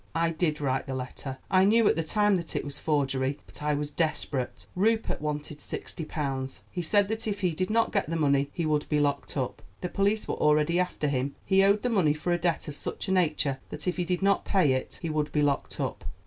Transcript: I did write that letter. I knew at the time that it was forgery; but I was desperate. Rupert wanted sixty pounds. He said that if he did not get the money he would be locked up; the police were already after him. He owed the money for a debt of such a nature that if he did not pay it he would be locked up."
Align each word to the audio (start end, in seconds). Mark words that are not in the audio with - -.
I 0.15 0.31
did 0.31 0.59
write 0.59 0.87
that 0.87 0.95
letter. 0.95 1.37
I 1.51 1.63
knew 1.63 1.87
at 1.87 1.95
the 1.95 2.01
time 2.01 2.35
that 2.37 2.55
it 2.55 2.65
was 2.65 2.79
forgery; 2.79 3.37
but 3.45 3.61
I 3.61 3.75
was 3.75 3.91
desperate. 3.91 4.65
Rupert 4.75 5.21
wanted 5.21 5.61
sixty 5.61 6.05
pounds. 6.05 6.61
He 6.71 6.81
said 6.81 7.07
that 7.09 7.27
if 7.27 7.41
he 7.41 7.51
did 7.51 7.69
not 7.69 7.91
get 7.91 8.09
the 8.09 8.15
money 8.15 8.49
he 8.51 8.65
would 8.65 8.89
be 8.89 8.99
locked 8.99 9.37
up; 9.37 9.61
the 9.81 9.89
police 9.89 10.27
were 10.27 10.33
already 10.33 10.79
after 10.79 11.07
him. 11.07 11.35
He 11.45 11.63
owed 11.63 11.83
the 11.83 11.89
money 11.89 12.15
for 12.15 12.33
a 12.33 12.39
debt 12.39 12.67
of 12.67 12.75
such 12.75 13.09
a 13.09 13.11
nature 13.11 13.59
that 13.69 13.87
if 13.87 13.97
he 13.97 14.03
did 14.03 14.23
not 14.23 14.43
pay 14.43 14.71
it 14.73 14.97
he 15.03 15.11
would 15.11 15.31
be 15.31 15.43
locked 15.43 15.79
up." 15.79 16.03